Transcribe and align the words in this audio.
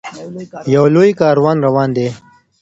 یو 0.73 0.83
لوی 0.93 1.11
کاروان 1.19 1.57
روان 1.65 1.89
دی. 1.95 2.07